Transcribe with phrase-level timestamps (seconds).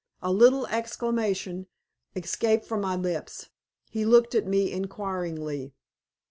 [0.23, 1.67] A little exclamation
[2.15, 3.49] escaped from my lips.
[3.91, 5.73] He looked at me inquiringly.